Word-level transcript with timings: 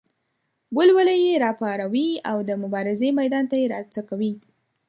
ولولې 0.77 1.15
یې 1.25 1.33
راوپاروي 1.43 2.09
او 2.29 2.37
د 2.49 2.51
مبارزې 2.63 3.09
میدان 3.19 3.45
ته 3.51 3.55
یې 3.61 3.65
راوڅکوي. 3.73 4.33